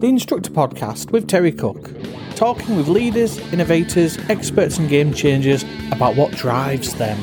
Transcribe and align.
the 0.00 0.08
Instructor 0.08 0.50
Podcast 0.50 1.10
with 1.10 1.28
Terry 1.28 1.52
Cook, 1.52 1.90
talking 2.34 2.74
with 2.74 2.88
leaders, 2.88 3.36
innovators, 3.52 4.16
experts, 4.30 4.78
and 4.78 4.88
game 4.88 5.12
changers 5.12 5.62
about 5.92 6.16
what 6.16 6.32
drives 6.32 6.94
them. 6.94 7.22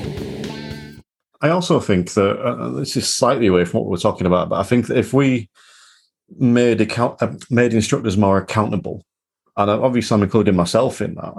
I 1.41 1.49
also 1.49 1.79
think 1.79 2.13
that 2.13 2.39
uh, 2.39 2.69
this 2.69 2.95
is 2.95 3.11
slightly 3.11 3.47
away 3.47 3.65
from 3.65 3.79
what 3.79 3.89
we're 3.89 3.97
talking 3.97 4.27
about, 4.27 4.49
but 4.49 4.59
I 4.59 4.63
think 4.63 4.85
that 4.87 4.97
if 4.97 5.11
we 5.11 5.49
made 6.37 6.79
account, 6.79 7.19
uh, 7.19 7.33
made 7.49 7.73
instructors 7.73 8.15
more 8.15 8.37
accountable, 8.37 9.03
and 9.55 9.71
obviously 9.71 10.13
I'm 10.13 10.21
including 10.21 10.55
myself 10.55 11.01
in 11.01 11.15
that, 11.15 11.33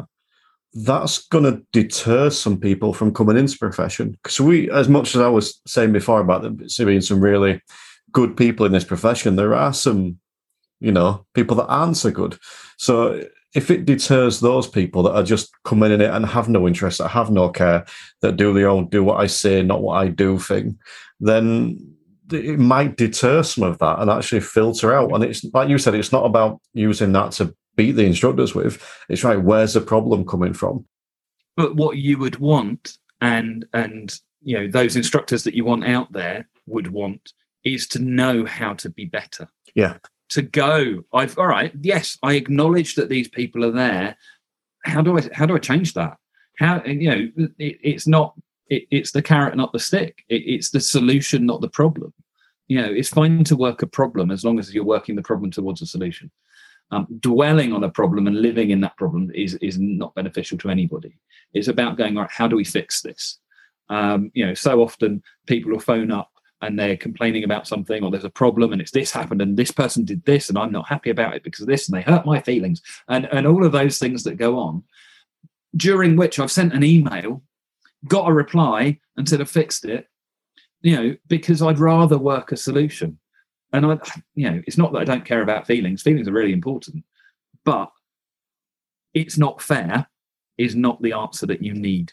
that's 0.75 1.29
going 1.29 1.45
to 1.45 1.63
deter 1.73 2.31
some 2.31 2.59
people 2.59 2.93
from 2.93 3.15
coming 3.15 3.37
into 3.37 3.53
the 3.53 3.59
profession. 3.61 4.11
Because 4.11 4.41
we, 4.41 4.69
as 4.73 4.89
much 4.89 5.15
as 5.15 5.21
I 5.21 5.29
was 5.29 5.61
saying 5.69 5.93
before 5.93 6.21
about 6.21 6.43
there 6.43 6.87
being 6.87 7.01
some 7.01 7.21
really 7.21 7.63
good 8.11 8.37
people 8.37 8.67
in 8.67 8.73
this 8.73 8.85
profession, 8.85 9.37
there 9.37 9.55
are 9.55 9.73
some, 9.73 10.19
you 10.81 10.93
know, 10.93 11.27
people 11.35 11.57
that 11.57 11.67
aren't 11.67 11.97
so 11.97 12.11
good. 12.11 12.39
So 12.77 13.25
if 13.55 13.71
it 13.71 13.85
deters 13.85 14.41
those 14.41 14.69
people 14.69 15.03
that 15.05 15.15
are 15.15 15.23
just 15.23 15.51
coming 15.65 15.91
in 15.91 16.01
it 16.01 16.11
and 16.11 16.27
have 16.27 16.49
no 16.49 16.67
interest, 16.69 16.99
that 16.99 17.09
have 17.09 17.31
no 17.31 17.49
care, 17.49 17.87
that 18.21 18.37
do 18.37 18.53
the 18.53 18.65
old 18.65 18.91
do 18.91 19.03
what 19.03 19.21
I 19.21 19.27
say, 19.27 19.63
not 19.63 19.83
what 19.83 19.95
I 19.95 20.09
do 20.09 20.39
thing, 20.39 20.79
then 21.21 21.95
it 22.31 22.59
might 22.59 22.97
deter 22.97 23.43
some 23.43 23.65
of 23.65 23.79
that 23.79 24.01
and 24.01 24.11
actually 24.11 24.41
filter 24.41 24.95
out. 24.95 25.13
And 25.13 25.25
it's 25.25 25.45
like 25.55 25.69
you 25.69 25.79
said, 25.79 25.95
it's 25.95 26.13
not 26.13 26.27
about 26.27 26.61
using 26.75 27.13
that 27.13 27.33
to 27.33 27.55
beat 27.77 27.93
the 27.93 28.05
instructors 28.05 28.55
with. 28.55 28.83
It's 29.09 29.25
right, 29.25 29.41
where's 29.41 29.75
the 29.75 29.81
problem 29.81 30.27
coming 30.27 30.53
from? 30.53 30.85
But 31.57 31.75
what 31.75 31.97
you 31.97 32.19
would 32.19 32.39
want 32.39 32.99
and 33.21 33.67
and 33.73 34.15
you 34.43 34.59
know, 34.59 34.69
those 34.69 34.95
instructors 34.95 35.43
that 35.45 35.55
you 35.55 35.65
want 35.65 35.85
out 35.85 36.13
there 36.13 36.49
would 36.67 36.89
want 36.89 37.33
is 37.65 37.89
to 37.89 37.99
know 37.99 38.45
how 38.45 38.75
to 38.75 38.91
be 38.91 39.05
better. 39.05 39.49
Yeah. 39.75 39.97
To 40.33 40.43
go, 40.43 41.05
I've 41.15 41.39
all 41.39 41.47
right, 41.47 41.73
yes, 41.81 42.19
I 42.23 42.35
acknowledge 42.35 42.97
that 42.97 43.09
these 43.09 43.29
people 43.29 43.65
are 43.65 43.71
there. 43.71 44.17
How 44.85 45.01
do 45.01 45.19
I 45.19 45.29
how 45.33 45.47
do 45.47 45.55
I 45.55 45.59
change 45.59 45.95
that? 45.95 46.19
How 46.59 46.83
you 46.85 47.11
know 47.11 47.29
it, 47.59 47.79
it's 47.83 48.07
not 48.07 48.35
it, 48.69 48.85
it's 48.91 49.13
the 49.13 49.23
carrot, 49.23 49.57
not 49.57 49.73
the 49.73 49.79
stick. 49.79 50.25
It, 50.29 50.43
it's 50.47 50.71
the 50.71 50.81
solution, 50.81 51.47
not 51.47 51.61
the 51.61 51.69
problem. 51.69 52.13
You 52.69 52.83
know, 52.83 52.93
it's 52.93 53.09
fine 53.09 53.45
to 53.45 53.57
work 53.57 53.83
a 53.83 53.87
problem 53.87 54.31
as 54.31 54.45
long 54.45 54.59
as 54.59 54.75
you're 54.75 54.85
working 54.85 55.17
the 55.17 55.23
problem 55.23 55.51
towards 55.51 55.81
a 55.81 55.87
solution. 55.87 56.31
Um, 56.91 57.07
dwelling 57.21 57.73
on 57.73 57.85
a 57.85 57.91
problem 57.91 58.27
and 58.27 58.41
living 58.41 58.71
in 58.71 58.81
that 58.81 58.97
problem 58.97 59.31
is 59.35 59.55
is 59.57 59.79
not 59.79 60.15
beneficial 60.15 60.59
to 60.59 60.71
anybody. 60.71 61.19
It's 61.55 61.69
about 61.69 61.99
going 61.99 62.17
right. 62.17 62.31
How 62.31 62.49
do 62.49 62.57
we 62.57 62.65
fix 62.65 63.03
this? 63.03 63.39
Um, 63.91 64.31
you 64.35 64.47
know, 64.47 64.55
so 64.55 64.83
often 64.83 65.23
people 65.47 65.73
will 65.73 65.81
phone 65.81 66.11
up 66.11 66.31
and 66.61 66.79
they're 66.79 66.97
complaining 66.97 67.45
about 67.45 67.67
something 67.67 68.03
or 68.03 68.11
there's 68.11 68.25
a 68.25 68.31
problem 68.31 68.73
and 68.73 68.81
it's 68.81 68.91
this 68.91 69.13
happened 69.13 69.41
and 69.41 69.57
this 69.57 69.71
person 69.71 70.05
did 70.05 70.25
this 70.25 70.49
and 70.49 70.59
I'm 70.59 70.73
not 70.73 70.89
happy 70.89 71.11
about 71.11 71.35
it 71.35 71.45
because 71.45 71.61
of 71.61 71.69
this 71.69 71.89
and 71.89 71.97
they 71.97 72.03
hurt 72.03 72.27
my 72.27 72.41
feelings 72.41 72.83
and 73.09 73.27
and 73.27 73.47
all 73.47 73.65
of 73.65 73.73
those 73.73 73.99
things 73.99 74.25
that 74.25 74.37
go 74.37 74.59
on. 74.59 74.83
During 75.77 76.17
which 76.17 76.39
I've 76.39 76.51
sent 76.51 76.73
an 76.73 76.83
email, 76.83 77.43
got 78.07 78.29
a 78.29 78.33
reply 78.33 78.99
and 79.17 79.29
said 79.29 79.41
I 79.41 79.45
fixed 79.45 79.85
it. 79.85 80.09
You 80.81 80.97
know, 80.97 81.17
because 81.27 81.61
I'd 81.61 81.81
rather 81.81 82.19
work 82.19 82.53
a 82.53 82.57
solution 82.57 83.19
and 83.73 83.85
I, 83.85 83.99
you 84.35 84.51
know, 84.51 84.63
it's 84.67 84.79
not 84.79 84.93
that 84.93 85.01
I 85.01 85.05
don't 85.05 85.25
care 85.25 85.43
about 85.43 85.67
feelings. 85.67 86.03
Feelings 86.03 86.29
are 86.29 86.33
really 86.33 86.53
important, 86.53 87.05
but 87.65 87.91
it's 89.15 89.37
not 89.37 89.61
fair 89.61 90.07
is 90.57 90.75
not 90.75 91.01
the 91.03 91.13
answer 91.13 91.47
that 91.47 91.63
you 91.63 91.73
need. 91.73 92.13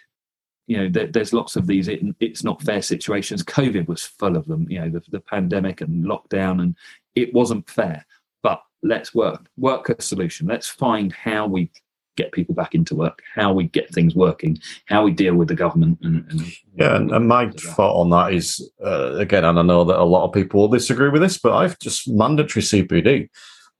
You 0.67 0.77
know, 0.77 0.89
there, 0.89 1.07
there's 1.07 1.33
lots 1.33 1.55
of 1.55 1.67
these 1.67 1.87
it, 1.87 2.01
it's 2.19 2.43
not 2.43 2.61
fair 2.61 2.81
situations. 2.81 3.43
COVID 3.43 3.87
was 3.87 4.03
full 4.03 4.35
of 4.35 4.45
them. 4.47 4.67
You 4.69 4.81
know, 4.81 4.89
the, 4.89 5.03
the 5.11 5.19
pandemic 5.19 5.81
and 5.81 6.05
lockdown, 6.05 6.61
and 6.61 6.75
it 7.15 7.33
wasn't 7.33 7.69
fair. 7.69 8.05
But 8.41 8.61
let's 8.83 9.13
work 9.13 9.45
work 9.57 9.89
a 9.89 10.01
solution. 10.01 10.47
Let's 10.47 10.67
find 10.67 11.13
how 11.13 11.47
we 11.47 11.71
get 12.15 12.31
people 12.31 12.55
back 12.55 12.73
into 12.73 12.95
work, 12.95 13.21
how 13.33 13.53
we 13.53 13.65
get 13.65 13.93
things 13.93 14.15
working, 14.15 14.57
how 14.85 15.03
we 15.03 15.11
deal 15.11 15.35
with 15.35 15.47
the 15.47 15.55
government. 15.55 15.99
And, 16.01 16.25
and 16.29 16.41
yeah, 16.75 16.95
and, 16.95 17.11
and, 17.11 17.27
my 17.27 17.49
thought 17.51 17.99
on 17.99 18.09
that 18.11 18.33
is 18.33 18.69
uh, 18.83 19.15
again, 19.15 19.43
and 19.43 19.59
I 19.59 19.61
know 19.61 19.83
that 19.83 19.99
a 19.99 20.03
lot 20.03 20.25
of 20.25 20.33
people 20.33 20.61
will 20.61 20.67
disagree 20.69 21.09
with 21.09 21.21
this, 21.21 21.37
but 21.37 21.53
I've 21.53 21.77
just 21.79 22.07
mandatory 22.07 22.63
CPD. 22.63 23.29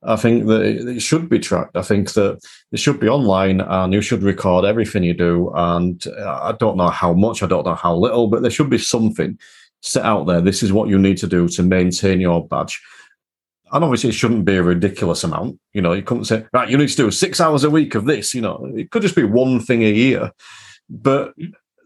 I 0.06 0.16
think 0.16 0.48
that 0.48 0.62
it 0.62 1.02
should 1.02 1.30
be 1.30 1.40
tracked. 1.40 1.76
I 1.76 1.82
think 1.82 2.14
that 2.14 2.40
it 2.72 2.80
should 2.80 3.00
be 3.00 3.10
online 3.10 3.62
and 3.62 3.94
you 3.94 4.02
should 4.02 4.24
record 4.24 4.66
everything 4.66 5.04
you 5.04 5.14
do. 5.14 5.52
And 5.56 6.06
uh, 6.08 6.40
I 6.44 6.52
don't 6.54 6.78
know 6.78 6.90
how 6.90 7.14
much, 7.14 7.42
I 7.42 7.48
don't 7.48 7.66
know 7.66 7.76
how 7.76 7.96
little, 7.96 8.28
but 8.28 8.42
there 8.42 8.52
should 8.52 8.70
be 8.70 8.78
something 8.78 9.38
set 9.82 10.06
out 10.06 10.26
there. 10.26 10.42
This 10.42 10.64
is 10.64 10.74
what 10.74 10.90
you 10.90 10.98
need 10.98 11.18
to 11.18 11.28
do 11.28 11.48
to 11.50 11.64
maintain 11.64 12.22
your 12.22 12.48
badge 12.48 12.80
and 13.72 13.84
obviously 13.84 14.10
it 14.10 14.14
shouldn't 14.14 14.46
be 14.46 14.56
a 14.56 14.64
ridiculous 14.64 15.24
amount. 15.24 15.60
You 15.74 15.82
know, 15.82 15.94
you 15.94 16.02
couldn't 16.02 16.26
say, 16.26 16.46
right, 16.54 16.70
you 16.70 16.78
need 16.78 16.90
to 16.90 16.96
do 16.96 17.12
six 17.12 17.42
hours 17.42 17.64
a 17.64 17.70
week 17.70 17.96
of 17.96 18.06
this. 18.06 18.34
You 18.34 18.42
know, 18.42 18.72
it 18.76 18.92
could 18.92 19.02
just 19.02 19.16
be 19.16 19.24
one 19.24 19.60
thing 19.60 19.84
a 19.84 19.92
year, 19.92 20.32
but 20.90 21.34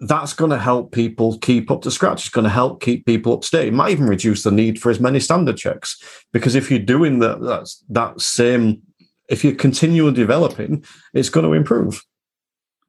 that's 0.01 0.33
going 0.33 0.51
to 0.51 0.57
help 0.57 0.91
people 0.91 1.37
keep 1.39 1.69
up 1.69 1.81
to 1.81 1.91
scratch. 1.91 2.21
It's 2.21 2.29
going 2.29 2.45
to 2.45 2.49
help 2.49 2.81
keep 2.81 3.05
people 3.05 3.33
up 3.33 3.41
to 3.41 3.51
date. 3.51 3.67
It 3.67 3.73
might 3.73 3.91
even 3.91 4.07
reduce 4.07 4.43
the 4.43 4.51
need 4.51 4.81
for 4.81 4.89
as 4.89 4.99
many 4.99 5.19
standard 5.19 5.57
checks 5.57 6.01
because 6.31 6.55
if 6.55 6.69
you're 6.69 6.79
doing 6.79 7.19
that, 7.19 7.41
that's 7.41 7.83
that 7.89 8.21
same. 8.21 8.81
If 9.29 9.43
you're 9.43 9.55
continually 9.55 10.13
developing, 10.13 10.85
it's 11.13 11.29
going 11.29 11.45
to 11.45 11.53
improve. 11.53 12.01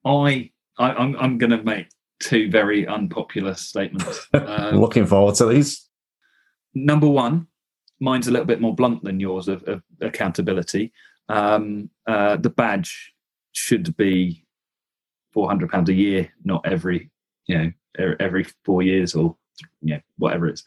I, 0.05 0.51
I 0.79 0.93
I'm, 0.93 1.17
I'm 1.17 1.39
going 1.39 1.51
to 1.51 1.63
make 1.63 1.89
two 2.21 2.51
very 2.51 2.87
unpopular 2.87 3.55
statements. 3.55 4.27
Um, 4.35 4.77
Looking 4.77 5.07
forward 5.07 5.35
to 5.37 5.47
these. 5.47 5.89
Number 6.75 7.09
one, 7.09 7.49
mine's 7.99 8.29
a 8.29 8.31
little 8.31 8.47
bit 8.47 8.61
more 8.61 8.75
blunt 8.75 9.03
than 9.03 9.21
yours 9.21 9.49
of, 9.49 9.63
of 9.65 9.83
accountability. 10.01 10.93
Um, 11.29 11.91
uh, 12.07 12.37
the 12.37 12.51
badge 12.51 13.13
should 13.53 13.97
be 13.97 14.45
four 15.33 15.49
hundred 15.49 15.71
pounds 15.71 15.89
a 15.89 15.95
year, 15.95 16.33
not 16.45 16.67
every 16.67 17.11
you 17.47 17.59
know 17.59 18.15
every 18.21 18.47
four 18.65 18.83
years 18.83 19.15
or 19.15 19.37
you 19.83 19.95
know 19.95 20.01
whatever 20.19 20.49
it 20.49 20.55
is. 20.55 20.65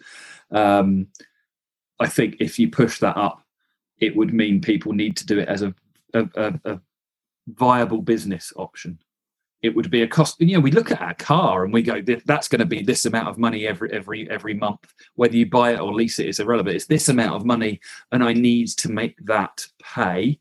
Um, 0.52 1.08
I 2.00 2.08
think 2.08 2.38
if 2.40 2.60
you 2.60 2.70
push 2.70 3.00
that 3.00 3.18
up, 3.18 3.44
it 4.00 4.16
would 4.16 4.34
mean 4.34 4.62
people 4.62 4.94
need 4.94 5.16
to 5.18 5.26
do 5.26 5.40
it 5.40 5.48
as 5.48 5.62
a, 5.62 5.74
a, 6.14 6.28
a, 6.36 6.60
a 6.66 6.82
viable 7.48 8.02
business 8.02 8.52
option. 8.58 9.00
It 9.62 9.74
would 9.76 9.90
be 9.90 10.02
a 10.02 10.08
cost 10.08 10.42
you 10.42 10.56
know 10.56 10.60
we 10.60 10.72
look 10.72 10.92
at 10.92 11.02
our 11.02 11.14
car 11.14 11.64
and 11.64 11.74
we 11.74 11.82
go 11.82 12.02
that's 12.26 12.50
going 12.50 12.60
to 12.60 12.66
be 12.66 12.82
this 12.82 13.06
amount 13.06 13.30
of 13.30 13.38
money 13.38 13.66
every 13.66 13.92
every 13.94 14.30
every 14.30 14.54
month. 14.54 14.94
Whether 15.16 15.38
you 15.38 15.50
buy 15.50 15.74
it 15.74 15.80
or 15.80 15.94
lease 15.94 16.20
it 16.20 16.28
is 16.28 16.42
irrelevant. 16.42 16.76
It's 16.76 16.88
this 16.88 17.08
amount 17.08 17.36
of 17.36 17.46
money 17.46 17.80
and 18.12 18.24
i 18.24 18.34
need 18.34 18.68
to 18.68 18.92
make 18.92 19.16
that 19.26 19.66
pay 19.82 20.40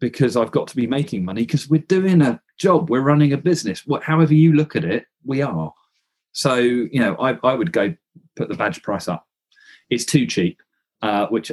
because 0.00 0.36
i've 0.36 0.50
got 0.50 0.68
to 0.68 0.76
be 0.76 0.86
making 0.86 1.24
money 1.24 1.42
because 1.42 1.68
we're 1.68 1.80
doing 1.82 2.22
a 2.22 2.40
job 2.58 2.88
we're 2.88 3.00
running 3.00 3.32
a 3.32 3.36
business. 3.36 3.86
What 3.86 4.02
however 4.02 4.34
you 4.34 4.54
look 4.54 4.76
at 4.76 4.84
it 4.84 5.06
we 5.24 5.42
are. 5.42 5.72
So 6.32 6.56
you 6.56 7.00
know 7.00 7.16
i, 7.16 7.38
I 7.42 7.54
would 7.54 7.72
go 7.72 7.94
put 8.34 8.48
the 8.48 8.54
badge 8.54 8.82
price 8.82 9.08
up. 9.08 9.26
It's 9.90 10.04
too 10.04 10.26
cheap 10.26 10.60
uh, 11.02 11.26
which 11.26 11.52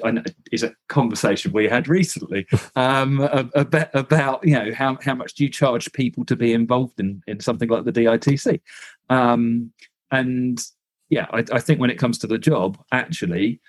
is 0.51 0.63
a 0.63 0.73
conversation 0.87 1.51
we 1.51 1.67
had 1.67 1.87
recently 1.87 2.47
um, 2.75 3.19
about, 3.53 3.89
about 3.93 4.47
you 4.47 4.53
know 4.53 4.73
how, 4.73 4.97
how 5.03 5.13
much 5.13 5.33
do 5.33 5.43
you 5.43 5.49
charge 5.49 5.91
people 5.93 6.23
to 6.25 6.35
be 6.35 6.53
involved 6.53 6.99
in, 6.99 7.21
in 7.27 7.39
something 7.39 7.69
like 7.69 7.83
the 7.83 7.91
DITC, 7.91 8.61
um, 9.09 9.71
and 10.11 10.65
yeah, 11.09 11.27
I, 11.31 11.43
I 11.51 11.59
think 11.59 11.79
when 11.79 11.89
it 11.89 11.99
comes 11.99 12.17
to 12.19 12.27
the 12.27 12.37
job, 12.37 12.81
actually, 12.91 13.59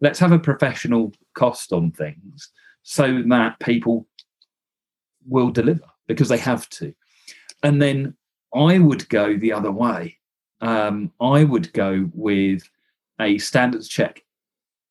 let's 0.00 0.18
have 0.20 0.32
a 0.32 0.38
professional 0.38 1.12
cost 1.34 1.72
on 1.72 1.90
things 1.90 2.50
so 2.82 3.22
that 3.26 3.58
people 3.60 4.06
will 5.26 5.50
deliver 5.50 5.84
because 6.06 6.28
they 6.28 6.38
have 6.38 6.68
to, 6.70 6.94
and 7.62 7.80
then 7.80 8.14
I 8.54 8.78
would 8.78 9.08
go 9.08 9.36
the 9.36 9.52
other 9.52 9.72
way. 9.72 10.18
Um, 10.60 11.12
I 11.20 11.44
would 11.44 11.72
go 11.72 12.08
with 12.14 12.68
a 13.20 13.38
standards 13.38 13.88
check 13.88 14.24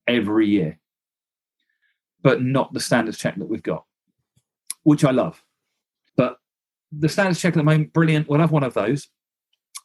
every 0.07 0.47
year, 0.47 0.79
but 2.21 2.41
not 2.41 2.73
the 2.73 2.79
standards 2.79 3.17
check 3.17 3.35
that 3.37 3.49
we've 3.49 3.63
got, 3.63 3.85
which 4.83 5.03
I 5.03 5.11
love. 5.11 5.43
But 6.15 6.37
the 6.91 7.09
standards 7.09 7.41
check 7.41 7.53
at 7.53 7.57
the 7.57 7.63
moment, 7.63 7.93
brilliant. 7.93 8.27
We'll 8.27 8.39
have 8.39 8.51
one 8.51 8.63
of 8.63 8.73
those. 8.73 9.07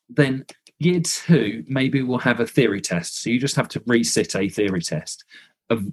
Then 0.08 0.44
year 0.78 1.00
two, 1.00 1.64
maybe 1.68 2.02
we'll 2.02 2.18
have 2.18 2.40
a 2.40 2.46
theory 2.46 2.80
test. 2.80 3.22
So 3.22 3.30
you 3.30 3.40
just 3.40 3.56
have 3.56 3.68
to 3.68 3.80
resit 3.80 4.38
a 4.38 4.48
theory 4.48 4.82
test 4.82 5.24
of 5.70 5.84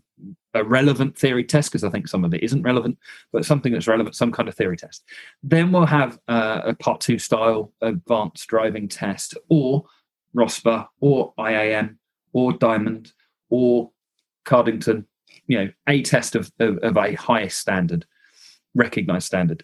a 0.53 0.63
relevant 0.63 1.17
theory 1.17 1.43
test 1.43 1.71
because 1.71 1.83
I 1.83 1.89
think 1.89 2.07
some 2.07 2.23
of 2.23 2.33
it 2.33 2.43
isn't 2.43 2.63
relevant, 2.63 2.97
but 3.31 3.45
something 3.45 3.73
that's 3.73 3.87
relevant, 3.87 4.15
some 4.15 4.31
kind 4.31 4.47
of 4.47 4.55
theory 4.55 4.77
test. 4.77 5.03
Then 5.43 5.71
we'll 5.71 5.85
have 5.85 6.17
uh, 6.27 6.61
a 6.65 6.73
part 6.73 7.01
two 7.01 7.19
style 7.19 7.73
advanced 7.81 8.47
driving 8.47 8.87
test 8.87 9.37
or 9.49 9.85
ROSPA 10.35 10.87
or 11.01 11.33
IAM 11.37 11.99
or 12.33 12.53
Diamond 12.53 13.11
or 13.49 13.91
Cardington, 14.45 15.05
you 15.47 15.57
know, 15.57 15.71
a 15.87 16.01
test 16.01 16.35
of, 16.35 16.51
of, 16.59 16.77
of 16.79 16.97
a 16.97 17.13
highest 17.15 17.59
standard, 17.59 18.05
recognized 18.73 19.25
standard. 19.25 19.63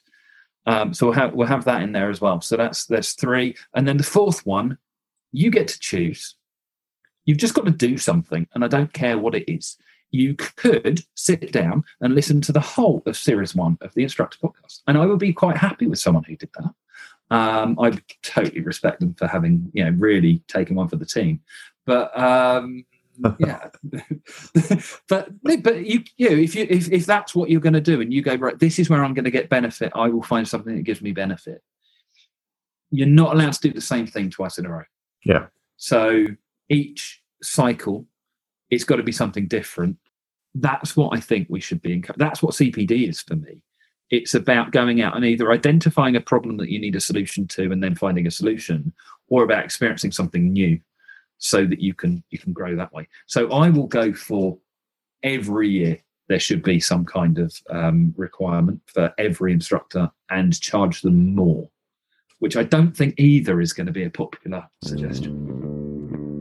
Um, 0.65 0.93
so 0.93 1.07
we'll 1.07 1.15
have 1.15 1.33
we'll 1.33 1.47
have 1.47 1.65
that 1.65 1.81
in 1.81 1.91
there 1.91 2.09
as 2.09 2.21
well. 2.21 2.39
So 2.41 2.55
that's 2.55 2.85
there's 2.85 3.13
three, 3.13 3.55
and 3.73 3.87
then 3.87 3.97
the 3.97 4.03
fourth 4.03 4.45
one, 4.45 4.77
you 5.31 5.49
get 5.49 5.67
to 5.69 5.79
choose. 5.79 6.35
You've 7.25 7.39
just 7.39 7.53
got 7.53 7.65
to 7.65 7.71
do 7.71 7.97
something, 7.97 8.47
and 8.53 8.63
I 8.63 8.67
don't 8.67 8.93
care 8.93 9.17
what 9.17 9.35
it 9.35 9.51
is. 9.51 9.77
You 10.11 10.35
could 10.35 11.03
sit 11.15 11.51
down 11.51 11.83
and 12.01 12.13
listen 12.13 12.41
to 12.41 12.51
the 12.51 12.59
whole 12.59 13.01
of 13.05 13.17
series 13.17 13.55
one 13.55 13.77
of 13.81 13.93
the 13.93 14.03
instructor 14.03 14.37
podcast. 14.37 14.81
And 14.87 14.97
I 14.97 15.05
would 15.05 15.19
be 15.19 15.33
quite 15.33 15.57
happy 15.57 15.87
with 15.87 15.99
someone 15.99 16.23
who 16.23 16.35
did 16.35 16.49
that. 16.55 16.73
Um, 17.35 17.79
I 17.79 17.97
totally 18.23 18.59
respect 18.61 18.99
them 18.99 19.13
for 19.13 19.25
having, 19.25 19.71
you 19.73 19.85
know, 19.85 19.91
really 19.91 20.43
taken 20.47 20.75
one 20.75 20.89
for 20.89 20.97
the 20.97 21.05
team. 21.05 21.39
But 21.85 22.17
um, 22.17 22.85
yeah, 23.39 23.69
but 25.07 25.29
but 25.43 25.85
you, 25.85 26.03
you 26.17 26.29
know, 26.29 26.35
if 26.35 26.55
you 26.55 26.67
if, 26.69 26.91
if 26.91 27.05
that's 27.05 27.33
what 27.33 27.49
you're 27.49 27.61
going 27.61 27.73
to 27.73 27.81
do, 27.81 28.01
and 28.01 28.13
you 28.13 28.21
go 28.21 28.35
right, 28.35 28.57
this 28.59 28.79
is 28.79 28.89
where 28.89 29.03
I'm 29.03 29.13
going 29.13 29.25
to 29.25 29.31
get 29.31 29.49
benefit. 29.49 29.91
I 29.95 30.09
will 30.09 30.23
find 30.23 30.47
something 30.47 30.75
that 30.75 30.83
gives 30.83 31.01
me 31.01 31.11
benefit. 31.11 31.61
You're 32.89 33.07
not 33.07 33.33
allowed 33.33 33.53
to 33.53 33.61
do 33.61 33.73
the 33.73 33.81
same 33.81 34.07
thing 34.07 34.29
twice 34.29 34.57
in 34.57 34.65
a 34.65 34.69
row. 34.69 34.83
Yeah. 35.23 35.47
So 35.77 36.27
each 36.69 37.21
cycle, 37.41 38.05
it's 38.69 38.83
got 38.83 38.97
to 38.97 39.03
be 39.03 39.11
something 39.11 39.47
different. 39.47 39.97
That's 40.55 40.97
what 40.97 41.17
I 41.17 41.19
think 41.19 41.47
we 41.49 41.59
should 41.59 41.81
be. 41.81 41.93
In, 41.93 42.03
that's 42.17 42.43
what 42.43 42.53
CPD 42.53 43.07
is 43.09 43.21
for 43.21 43.35
me. 43.35 43.61
It's 44.09 44.33
about 44.33 44.71
going 44.71 45.01
out 45.01 45.15
and 45.15 45.23
either 45.23 45.51
identifying 45.51 46.17
a 46.17 46.21
problem 46.21 46.57
that 46.57 46.69
you 46.69 46.79
need 46.79 46.95
a 46.95 47.01
solution 47.01 47.47
to, 47.49 47.71
and 47.71 47.81
then 47.81 47.95
finding 47.95 48.27
a 48.27 48.31
solution, 48.31 48.93
or 49.29 49.43
about 49.43 49.63
experiencing 49.63 50.11
something 50.11 50.51
new, 50.51 50.79
so 51.37 51.65
that 51.65 51.79
you 51.79 51.93
can 51.93 52.23
you 52.29 52.37
can 52.37 52.51
grow 52.51 52.75
that 52.75 52.93
way. 52.93 53.07
So 53.27 53.51
I 53.51 53.69
will 53.69 53.87
go 53.87 54.13
for 54.13 54.57
every 55.23 55.69
year 55.69 56.01
there 56.31 56.39
should 56.39 56.63
be 56.63 56.79
some 56.79 57.03
kind 57.03 57.39
of 57.39 57.53
um, 57.69 58.13
requirement 58.15 58.81
for 58.85 59.13
every 59.17 59.51
instructor 59.51 60.09
and 60.29 60.59
charge 60.61 61.01
them 61.01 61.35
more, 61.35 61.69
which 62.39 62.55
I 62.55 62.63
don't 62.63 62.95
think 62.95 63.19
either 63.19 63.59
is 63.59 63.73
going 63.73 63.87
to 63.87 63.91
be 63.91 64.05
a 64.05 64.09
popular 64.09 64.65
suggestion. 64.81 65.50